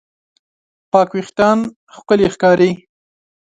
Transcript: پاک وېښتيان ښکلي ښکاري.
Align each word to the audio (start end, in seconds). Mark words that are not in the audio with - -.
پاک 0.91 1.09
وېښتيان 1.15 1.59
ښکلي 1.95 2.27
ښکاري. 2.33 2.71